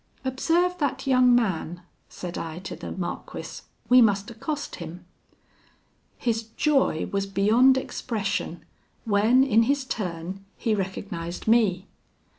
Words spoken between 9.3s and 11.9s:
in his turn, he recognised me.